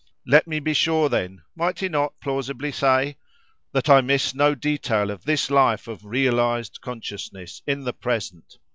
Let 0.25 0.47
me 0.47 0.59
be 0.59 0.73
sure 0.73 1.09
then—might 1.09 1.77
he 1.81 1.87
not 1.87 2.19
plausibly 2.19 2.71
say?—that 2.71 3.87
I 3.87 4.01
miss 4.01 4.33
no 4.33 4.55
detail 4.55 5.11
of 5.11 5.25
this 5.25 5.51
life 5.51 5.87
of 5.87 6.05
realised 6.05 6.81
consciousness 6.81 7.61
in 7.67 7.83
the 7.83 7.93
present! 7.93 8.57